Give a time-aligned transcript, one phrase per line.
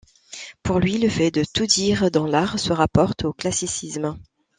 [0.63, 4.17] Pour lui le fait de tout dire dans l'art, se rapporte au classicisme.